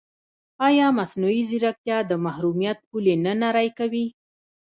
[0.67, 4.05] ایا مصنوعي ځیرکتیا د محرمیت پولې نه نری کوي؟